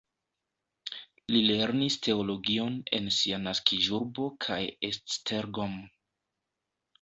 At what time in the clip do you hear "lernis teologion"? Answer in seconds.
1.49-2.79